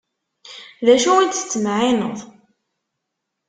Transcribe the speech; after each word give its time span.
D 0.85 0.87
acu 0.93 1.11
i 1.17 1.25
d-tettmeεεineḍ? 1.27 2.17